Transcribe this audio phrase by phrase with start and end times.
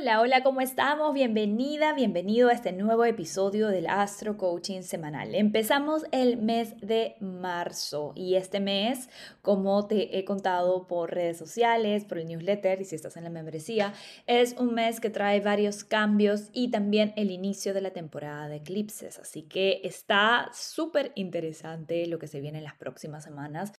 [0.00, 1.12] Hola, hola, ¿cómo estamos?
[1.12, 5.34] Bienvenida, bienvenido a este nuevo episodio del Astro Coaching Semanal.
[5.34, 9.10] Empezamos el mes de marzo y este mes,
[9.42, 13.30] como te he contado por redes sociales, por el newsletter y si estás en la
[13.30, 13.92] membresía,
[14.26, 18.56] es un mes que trae varios cambios y también el inicio de la temporada de
[18.56, 19.18] eclipses.
[19.18, 23.74] Así que está súper interesante lo que se viene en las próximas semanas.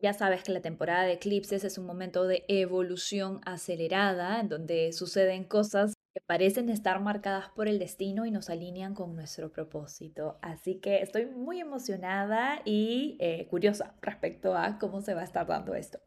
[0.00, 4.92] Ya sabes que la temporada de eclipses es un momento de evolución acelerada, en donde
[4.92, 10.38] suceden cosas que parecen estar marcadas por el destino y nos alinean con nuestro propósito.
[10.42, 15.46] Así que estoy muy emocionada y eh, curiosa respecto a cómo se va a estar
[15.46, 16.00] dando esto.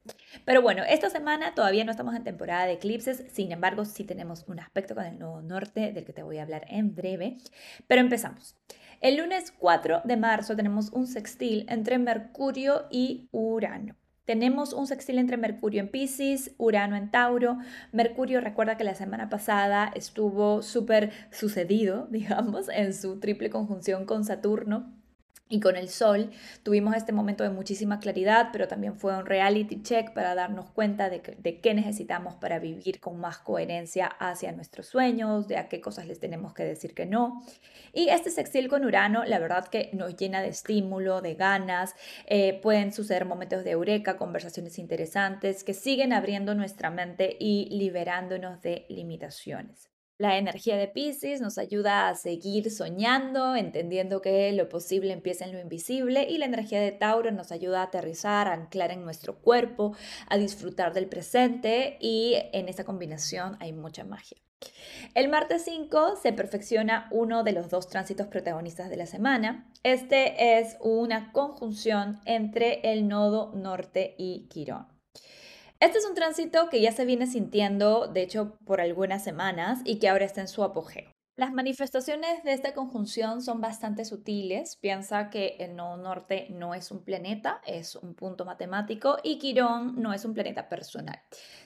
[0.45, 4.45] Pero bueno, esta semana todavía no estamos en temporada de eclipses, sin embargo sí tenemos
[4.47, 7.37] un aspecto con el nuevo norte del que te voy a hablar en breve.
[7.87, 8.55] Pero empezamos.
[9.01, 13.95] El lunes 4 de marzo tenemos un sextil entre Mercurio y Urano.
[14.25, 17.59] Tenemos un sextil entre Mercurio en Pisces, Urano en Tauro.
[17.91, 24.25] Mercurio, recuerda que la semana pasada estuvo súper sucedido, digamos, en su triple conjunción con
[24.25, 24.94] Saturno
[25.47, 26.31] y con el sol
[26.63, 31.09] tuvimos este momento de muchísima claridad, pero también fue un reality check para darnos cuenta
[31.09, 36.07] de, qué necesitamos para vivir con más coherencia hacia nuestros sueños, de a qué cosas
[36.07, 37.43] les tenemos que decir que no.
[37.93, 42.59] Y este sextil con Urano, la verdad que nos llena de estímulo, de ganas, eh,
[42.61, 48.87] pueden suceder momentos de eureka, conversaciones interesantes que siguen abriendo nuestra mente y liberándonos de
[48.89, 49.94] limitaciones.
[50.17, 55.51] La energía de Pisces nos ayuda a seguir soñando, entendiendo que lo posible empieza en
[55.51, 59.35] lo invisible y la energía de Tauro nos ayuda a aterrizar, a anclar en nuestro
[59.39, 59.93] cuerpo,
[60.29, 64.37] a disfrutar del presente y en esa combinación hay mucha magia.
[65.15, 69.69] El martes 5 se perfecciona uno de los dos tránsitos protagonistas de la semana.
[69.83, 74.94] Este es una conjunción entre el nodo norte y Quirón.
[75.85, 79.99] Este es un tránsito que ya se viene sintiendo, de hecho, por algunas semanas y
[79.99, 81.11] que ahora está en su apogeo.
[81.37, 84.77] Las manifestaciones de esta conjunción son bastante sutiles.
[84.77, 90.01] Piensa que el nodo norte no es un planeta, es un punto matemático y Quirón
[90.01, 91.21] no es un planeta personal.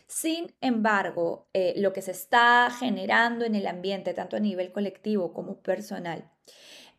[0.05, 5.31] Sin embargo, eh, lo que se está generando en el ambiente, tanto a nivel colectivo
[5.31, 6.29] como personal,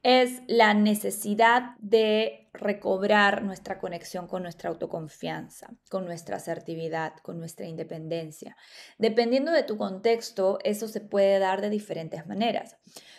[0.03, 7.66] es la necesidad de recobrar nuestra conexión con nuestra autoconfianza, con nuestra asertividad, con nuestra
[7.66, 8.56] independencia.
[8.99, 12.77] Dependiendo de tu contexto, eso se puede dar de diferentes maneras.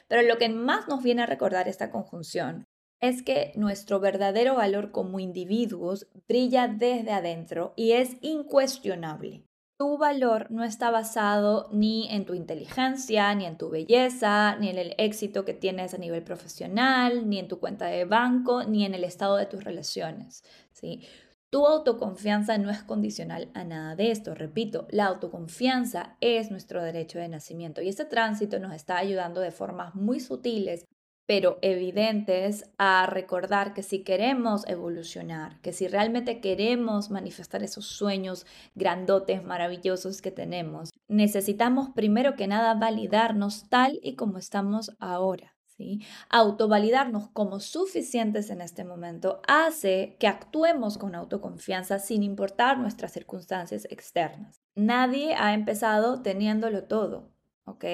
[0.08, 2.66] Pero lo que más nos viene a recordar esta conjunción
[3.00, 9.46] es que nuestro verdadero valor como individuos brilla desde adentro y es incuestionable
[9.82, 14.78] tu valor no está basado ni en tu inteligencia, ni en tu belleza, ni en
[14.78, 18.94] el éxito que tienes a nivel profesional, ni en tu cuenta de banco, ni en
[18.94, 20.44] el estado de tus relaciones.
[20.72, 21.02] ¿sí?
[21.50, 24.36] Tu autoconfianza no es condicional a nada de esto.
[24.36, 29.50] Repito, la autoconfianza es nuestro derecho de nacimiento y este tránsito nos está ayudando de
[29.50, 30.86] formas muy sutiles
[31.32, 38.46] pero evidentes a recordar que si queremos evolucionar, que si realmente queremos manifestar esos sueños
[38.76, 45.56] grandotes, maravillosos que tenemos, necesitamos primero que nada validarnos tal y como estamos ahora.
[45.78, 46.02] ¿sí?
[46.30, 53.88] Autovalidarnos como suficientes en este momento hace que actuemos con autoconfianza sin importar nuestras circunstancias
[53.90, 54.60] externas.
[54.76, 57.32] Nadie ha empezado teniéndolo todo,
[57.64, 57.86] ¿ok?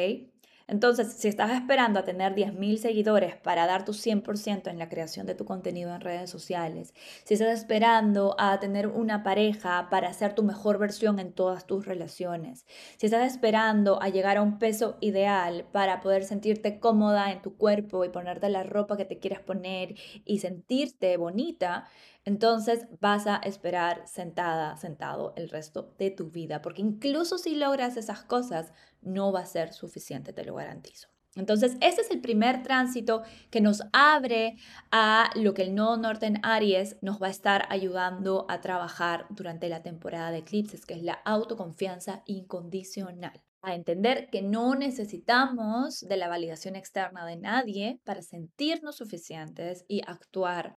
[0.67, 5.25] Entonces, si estás esperando a tener 10.000 seguidores para dar tu 100% en la creación
[5.25, 6.93] de tu contenido en redes sociales,
[7.23, 11.85] si estás esperando a tener una pareja para ser tu mejor versión en todas tus
[11.85, 12.65] relaciones,
[12.97, 17.55] si estás esperando a llegar a un peso ideal para poder sentirte cómoda en tu
[17.55, 21.87] cuerpo y ponerte la ropa que te quieras poner y sentirte bonita,
[22.27, 27.95] entonces vas a esperar sentada, sentado el resto de tu vida, porque incluso si logras
[27.95, 31.07] esas cosas, no va a ser suficiente, te lo garantizo.
[31.37, 34.57] Entonces, ese es el primer tránsito que nos abre
[34.91, 39.27] a lo que el nodo norte en Aries nos va a estar ayudando a trabajar
[39.29, 43.41] durante la temporada de eclipses, que es la autoconfianza incondicional.
[43.61, 50.01] A entender que no necesitamos de la validación externa de nadie para sentirnos suficientes y
[50.05, 50.75] actuar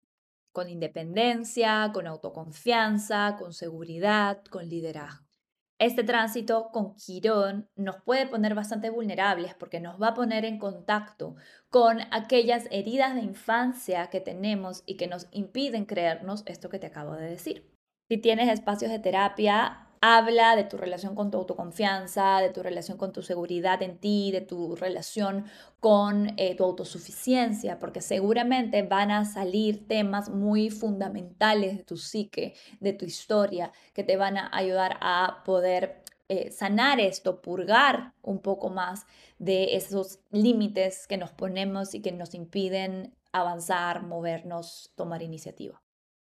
[0.51, 5.29] con independencia, con autoconfianza, con seguridad, con liderazgo.
[5.79, 10.59] Este tránsito con Quirón nos puede poner bastante vulnerables porque nos va a poner en
[10.59, 11.35] contacto
[11.69, 16.87] con aquellas heridas de infancia que tenemos y que nos impiden creernos esto que te
[16.87, 17.71] acabo de decir.
[18.09, 22.97] Si tienes espacios de terapia, habla de tu relación con tu autoconfianza, de tu relación
[22.97, 25.45] con tu seguridad en ti, de tu relación
[25.79, 32.55] con eh, tu autosuficiencia, porque seguramente van a salir temas muy fundamentales de tu psique,
[32.79, 38.39] de tu historia, que te van a ayudar a poder eh, sanar esto, purgar un
[38.39, 39.05] poco más
[39.39, 45.81] de esos límites que nos ponemos y que nos impiden avanzar, movernos, tomar iniciativa.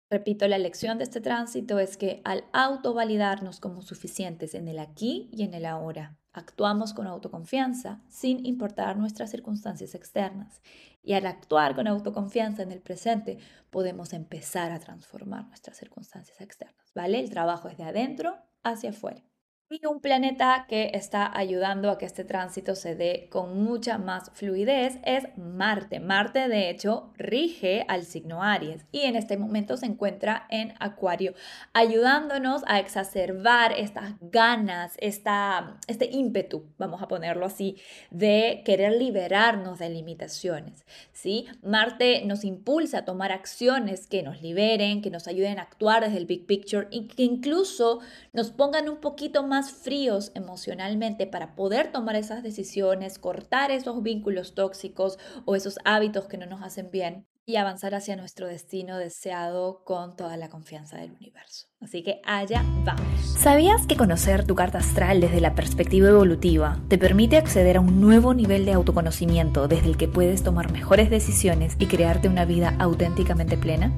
[0.09, 5.29] Repito, la lección de este tránsito es que al autovalidarnos como suficientes en el aquí
[5.33, 10.61] y en el ahora, actuamos con autoconfianza sin importar nuestras circunstancias externas.
[11.03, 13.37] Y al actuar con autoconfianza en el presente,
[13.69, 17.19] podemos empezar a transformar nuestras circunstancias externas, ¿vale?
[17.19, 19.23] El trabajo es de adentro hacia afuera.
[19.69, 24.31] Y un planeta que está ayudando a que este tránsito se dé con mucha más
[24.33, 25.99] fluidez es Marte.
[25.99, 31.33] Marte, de hecho, rige al signo Aries y en este momento se encuentra en Acuario,
[31.73, 37.75] ayudándonos a exacerbar estas ganas, esta, este ímpetu, vamos a ponerlo así,
[38.09, 40.85] de querer liberarnos de limitaciones.
[41.11, 41.45] ¿sí?
[41.61, 46.19] Marte nos impulsa a tomar acciones que nos liberen, que nos ayuden a actuar desde
[46.19, 47.99] el big picture y que incluso
[48.31, 54.55] nos pongan un poquito más fríos emocionalmente para poder tomar esas decisiones, cortar esos vínculos
[54.55, 59.83] tóxicos o esos hábitos que no nos hacen bien y avanzar hacia nuestro destino deseado
[59.85, 61.67] con toda la confianza del universo.
[61.79, 63.21] Así que allá vamos.
[63.39, 68.01] ¿Sabías que conocer tu carta astral desde la perspectiva evolutiva te permite acceder a un
[68.01, 72.75] nuevo nivel de autoconocimiento desde el que puedes tomar mejores decisiones y crearte una vida
[72.79, 73.93] auténticamente plena?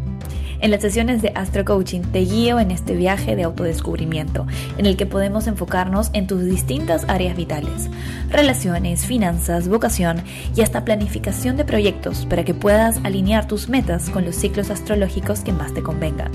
[0.62, 4.46] En las sesiones de Astro Coaching te guío en este viaje de autodescubrimiento,
[4.78, 7.90] en el que podemos enfocarnos en tus distintas áreas vitales,
[8.30, 10.22] relaciones, finanzas, vocación
[10.56, 15.40] y hasta planificación de proyectos para que puedas alinear tus metas con los ciclos astrológicos
[15.42, 16.32] que más te convengan.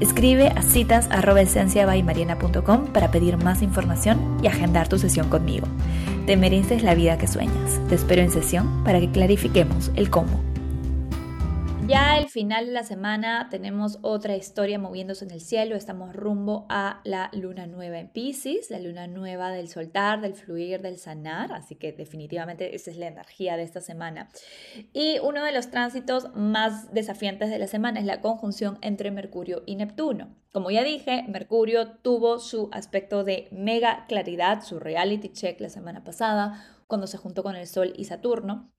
[0.00, 5.66] Escribe a citas.esenciabaymariana.com para pedir más información y agendar tu sesión conmigo.
[6.26, 7.78] Te mereces la vida que sueñas.
[7.88, 10.49] Te espero en sesión para que clarifiquemos el cómo.
[11.90, 15.74] Ya al final de la semana tenemos otra historia moviéndose en el cielo.
[15.74, 20.82] Estamos rumbo a la luna nueva en Pisces, la luna nueva del soltar, del fluir,
[20.82, 21.52] del sanar.
[21.52, 24.28] Así que definitivamente esa es la energía de esta semana.
[24.92, 29.64] Y uno de los tránsitos más desafiantes de la semana es la conjunción entre Mercurio
[29.66, 30.36] y Neptuno.
[30.52, 36.04] Como ya dije, Mercurio tuvo su aspecto de mega claridad, su reality check la semana
[36.04, 38.70] pasada, cuando se juntó con el Sol y Saturno.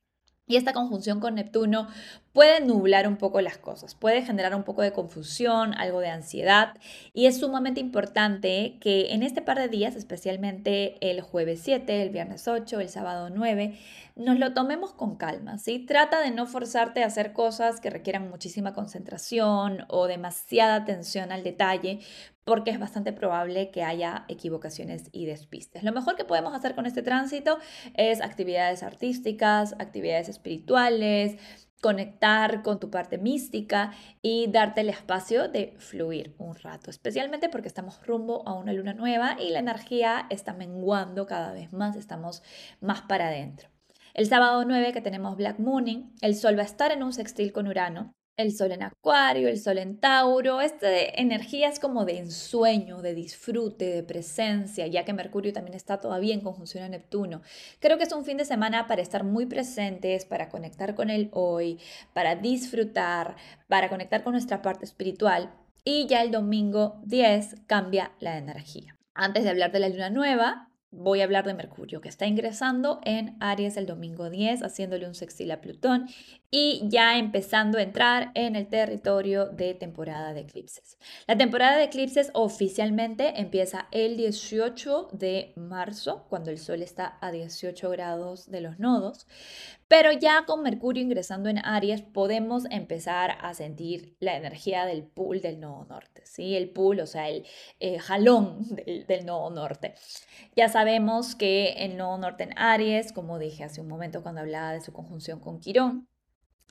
[0.51, 1.87] Y esta conjunción con Neptuno
[2.33, 6.75] puede nublar un poco las cosas, puede generar un poco de confusión, algo de ansiedad.
[7.13, 12.09] Y es sumamente importante que en este par de días, especialmente el jueves 7, el
[12.09, 13.77] viernes 8, el sábado 9,
[14.15, 15.79] nos lo tomemos con calma, ¿sí?
[15.79, 21.43] Trata de no forzarte a hacer cosas que requieran muchísima concentración o demasiada atención al
[21.43, 21.99] detalle,
[22.43, 25.83] porque es bastante probable que haya equivocaciones y despistes.
[25.83, 27.57] Lo mejor que podemos hacer con este tránsito
[27.93, 31.37] es actividades artísticas, actividades espirituales,
[31.81, 37.67] conectar con tu parte mística y darte el espacio de fluir un rato, especialmente porque
[37.67, 42.43] estamos rumbo a una luna nueva y la energía está menguando cada vez más, estamos
[42.79, 43.69] más para adentro.
[44.13, 47.51] El sábado 9 que tenemos Black Mooning, el Sol va a estar en un sextil
[47.51, 52.17] con Urano el sol en acuario, el sol en tauro, esta energía es como de
[52.17, 57.41] ensueño, de disfrute, de presencia, ya que Mercurio también está todavía en conjunción a Neptuno.
[57.79, 61.29] Creo que es un fin de semana para estar muy presentes, para conectar con el
[61.33, 61.79] hoy,
[62.13, 63.35] para disfrutar,
[63.67, 65.53] para conectar con nuestra parte espiritual.
[65.83, 68.97] Y ya el domingo 10 cambia la energía.
[69.13, 72.99] Antes de hablar de la luna nueva, voy a hablar de Mercurio, que está ingresando
[73.05, 76.07] en Aries el domingo 10, haciéndole un sextil a Plutón
[76.51, 80.97] y ya empezando a entrar en el territorio de temporada de eclipses.
[81.27, 87.31] La temporada de eclipses oficialmente empieza el 18 de marzo, cuando el Sol está a
[87.31, 89.27] 18 grados de los nodos,
[89.91, 95.41] pero ya con Mercurio ingresando en Aries podemos empezar a sentir la energía del pool
[95.41, 96.55] del nodo norte, ¿sí?
[96.55, 97.45] El pool, o sea, el
[97.81, 99.95] eh, jalón del, del nodo norte.
[100.55, 104.71] Ya sabemos que el nodo norte en Aries, como dije hace un momento cuando hablaba
[104.71, 106.07] de su conjunción con Quirón,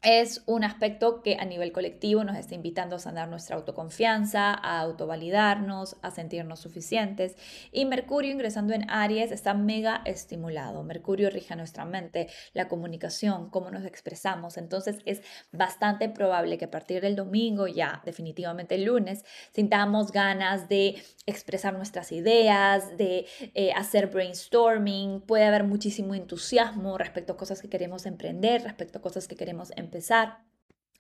[0.03, 4.81] es un aspecto que a nivel colectivo nos está invitando a sanar nuestra autoconfianza, a
[4.81, 7.37] autovalidarnos, a sentirnos suficientes.
[7.71, 10.83] Y Mercurio ingresando en Aries está mega estimulado.
[10.85, 14.57] Mercurio rige nuestra mente, la comunicación, cómo nos expresamos.
[14.57, 15.21] Entonces es
[15.53, 21.75] bastante probable que a partir del domingo, ya definitivamente el lunes, sintamos ganas de expresar
[21.75, 25.21] nuestras ideas, de eh, hacer brainstorming.
[25.21, 29.71] Puede haber muchísimo entusiasmo respecto a cosas que queremos emprender, respecto a cosas que queremos
[29.73, 30.39] emprender empezar.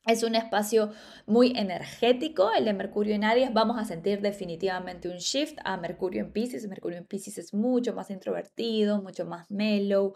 [0.06, 0.92] Es un espacio
[1.26, 3.52] muy energético, el de Mercurio en Aries.
[3.52, 6.66] Vamos a sentir definitivamente un shift a Mercurio en Pisces.
[6.66, 10.14] Mercurio en Pisces es mucho más introvertido, mucho más mellow,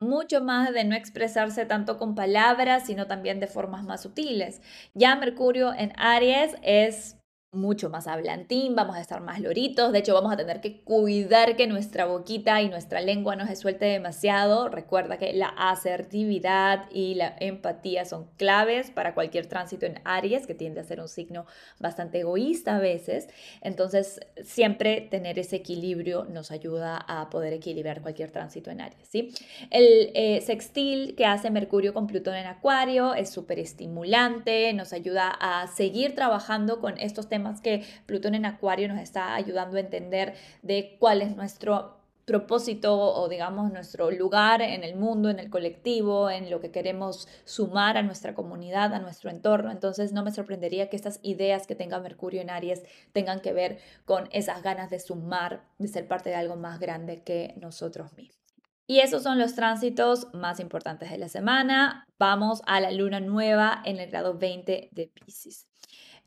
[0.00, 4.60] mucho más de no expresarse tanto con palabras, sino también de formas más sutiles.
[4.94, 7.17] Ya Mercurio en Aries es
[7.50, 11.56] mucho más hablantín, vamos a estar más loritos, de hecho vamos a tener que cuidar
[11.56, 14.68] que nuestra boquita y nuestra lengua no se suelte demasiado.
[14.68, 20.52] Recuerda que la asertividad y la empatía son claves para cualquier tránsito en Aries, que
[20.52, 21.46] tiende a ser un signo
[21.78, 23.28] bastante egoísta a veces.
[23.62, 29.32] Entonces, siempre tener ese equilibrio nos ayuda a poder equilibrar cualquier tránsito en Aries, ¿sí?
[29.70, 35.30] El eh, sextil que hace Mercurio con Plutón en Acuario es súper estimulante, nos ayuda
[35.30, 39.80] a seguir trabajando con estos temas más que Plutón en Acuario nos está ayudando a
[39.80, 45.48] entender de cuál es nuestro propósito o digamos nuestro lugar en el mundo, en el
[45.48, 49.70] colectivo, en lo que queremos sumar a nuestra comunidad, a nuestro entorno.
[49.70, 53.78] Entonces no me sorprendería que estas ideas que tenga Mercurio en Aries tengan que ver
[54.04, 58.38] con esas ganas de sumar, de ser parte de algo más grande que nosotros mismos.
[58.86, 62.04] Y esos son los tránsitos más importantes de la semana.
[62.18, 65.67] Vamos a la luna nueva en el grado 20 de Pisces.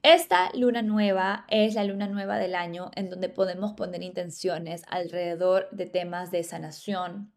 [0.03, 5.69] Esta luna nueva es la luna nueva del año en donde podemos poner intenciones alrededor
[5.71, 7.31] de temas de sanación,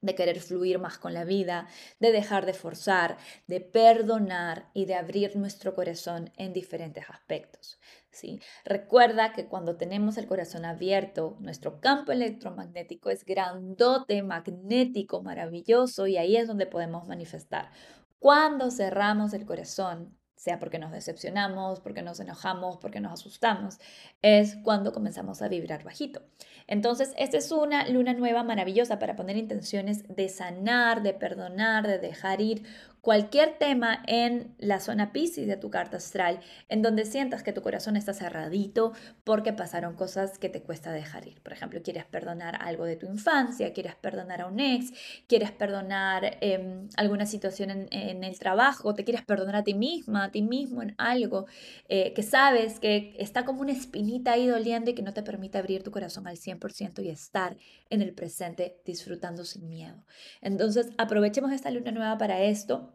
[0.00, 1.66] de querer fluir más con la vida,
[1.98, 3.16] de dejar de forzar,
[3.48, 7.80] de perdonar y de abrir nuestro corazón en diferentes aspectos.
[8.12, 8.38] ¿sí?
[8.64, 16.16] Recuerda que cuando tenemos el corazón abierto, nuestro campo electromagnético es grandote, magnético, maravilloso y
[16.16, 17.72] ahí es donde podemos manifestar.
[18.20, 23.78] Cuando cerramos el corazón, sea porque nos decepcionamos, porque nos enojamos, porque nos asustamos,
[24.22, 26.22] es cuando comenzamos a vibrar bajito.
[26.66, 31.98] Entonces, esta es una luna nueva maravillosa para poner intenciones de sanar, de perdonar, de
[31.98, 32.64] dejar ir
[33.04, 37.60] cualquier tema en la zona Pisces de tu carta astral, en donde sientas que tu
[37.60, 38.94] corazón está cerradito
[39.24, 41.42] porque pasaron cosas que te cuesta dejar ir.
[41.42, 44.90] Por ejemplo, quieres perdonar algo de tu infancia, quieres perdonar a un ex,
[45.28, 50.30] quieres perdonar em, alguna situación en, el trabajo, te quieres perdonar a ti misma, a
[50.30, 51.44] ti mismo en algo
[51.90, 55.58] eh, que sabes que está como una espinita ahí doliendo y que no te permite
[55.58, 57.58] abrir tu corazón al 100% y estar
[57.90, 60.06] en el presente disfrutando sin miedo.
[60.40, 62.93] Entonces, aprovechemos esta luna nueva para esto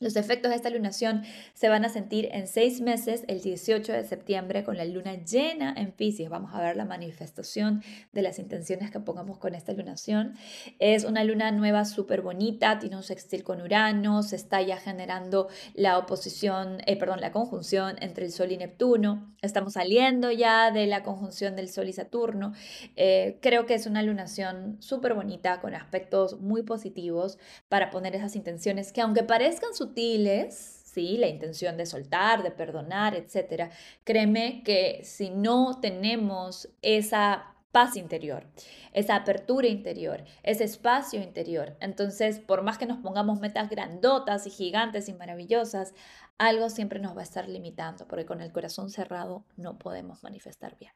[0.00, 1.22] los efectos de esta lunación
[1.54, 5.72] se van a sentir en seis meses, el 18 de septiembre, con la luna llena
[5.76, 6.28] en Pisces.
[6.28, 10.34] Vamos a ver la manifestación de las intenciones que pongamos con esta lunación.
[10.78, 15.48] Es una luna nueva súper bonita, tiene un sextil con Urano, se está ya generando
[15.74, 19.32] la oposición, eh, perdón, la conjunción entre el Sol y Neptuno.
[19.42, 22.52] Estamos saliendo ya de la conjunción del Sol y Saturno.
[22.96, 27.38] Eh, creo que es una lunación súper bonita, con aspectos muy positivos
[27.68, 31.16] para poner esas intenciones que aunque parezcan sutiles, ¿sí?
[31.16, 33.70] la intención de soltar, de perdonar, etc.
[34.04, 38.46] Créeme que si no tenemos esa paz interior,
[38.92, 41.76] esa apertura interior, ese espacio interior.
[41.80, 45.92] Entonces, por más que nos pongamos metas grandotas y gigantes y maravillosas,
[46.38, 50.76] algo siempre nos va a estar limitando, porque con el corazón cerrado no podemos manifestar
[50.78, 50.92] bien.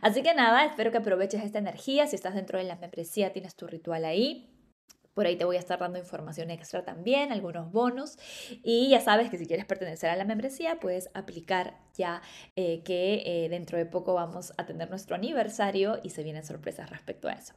[0.00, 2.06] Así que nada, espero que aproveches esta energía.
[2.06, 4.57] Si estás dentro de la membresía, tienes tu ritual ahí.
[5.18, 8.16] Por ahí te voy a estar dando información extra también, algunos bonos.
[8.62, 12.22] Y ya sabes que si quieres pertenecer a la membresía, puedes aplicar ya
[12.54, 16.88] eh, que eh, dentro de poco vamos a tener nuestro aniversario y se vienen sorpresas
[16.88, 17.54] respecto a eso.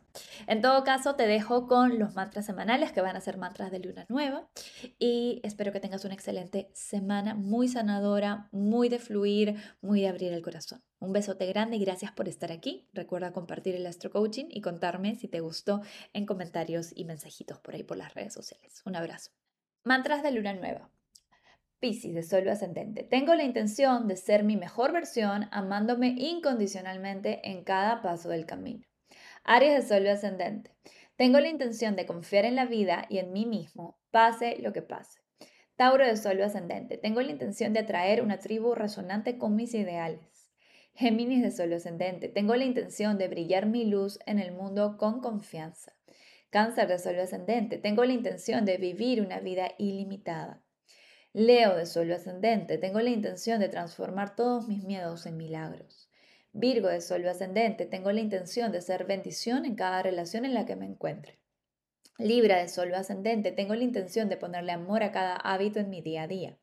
[0.48, 3.78] En todo caso, te dejo con los mantras semanales que van a ser mantras de
[3.78, 4.50] luna nueva
[4.98, 10.34] y espero que tengas una excelente semana, muy sanadora, muy de fluir, muy de abrir
[10.34, 10.82] el corazón.
[11.02, 12.88] Un besote grande y gracias por estar aquí.
[12.94, 15.82] Recuerda compartir el Astro Coaching y contarme si te gustó
[16.14, 18.84] en comentarios y mensajitos por ahí por las redes sociales.
[18.86, 19.32] Un abrazo.
[19.84, 20.92] Mantras de luna nueva.
[21.80, 23.02] Piscis de Sol ascendente.
[23.02, 28.86] Tengo la intención de ser mi mejor versión amándome incondicionalmente en cada paso del camino.
[29.44, 30.76] Aries de Sol ascendente.
[31.16, 34.84] Tengo la intención de confiar en la vida y en mí mismo, pase lo que
[34.84, 35.20] pase.
[35.76, 37.00] Tauro de Sol ascendente.
[37.00, 40.31] Tengo la intención de atraer una tribu resonante con mis ideales.
[40.94, 45.22] Géminis de Sol ascendente, tengo la intención de brillar mi luz en el mundo con
[45.22, 45.94] confianza.
[46.50, 50.62] Cáncer de Sol ascendente, tengo la intención de vivir una vida ilimitada.
[51.34, 56.10] Leo de Sol ascendente, tengo la intención de transformar todos mis miedos en milagros.
[56.52, 60.66] Virgo de Sol ascendente, tengo la intención de ser bendición en cada relación en la
[60.66, 61.40] que me encuentre.
[62.18, 66.02] Libra de Sol ascendente, tengo la intención de ponerle amor a cada hábito en mi
[66.02, 66.58] día a día.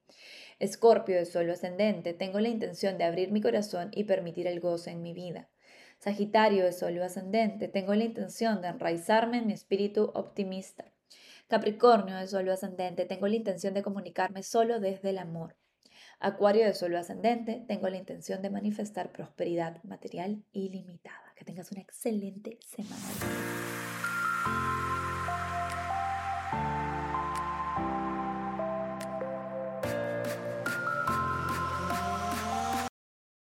[0.58, 4.90] Escorpio de Sol ascendente, tengo la intención de abrir mi corazón y permitir el gozo
[4.90, 5.48] en mi vida.
[5.98, 10.84] Sagitario de Sol ascendente, tengo la intención de enraizarme en mi espíritu optimista.
[11.48, 15.56] Capricornio de Sol ascendente, tengo la intención de comunicarme solo desde el amor.
[16.20, 21.32] Acuario de Sol ascendente, tengo la intención de manifestar prosperidad material ilimitada.
[21.36, 23.77] Que tengas una excelente semana.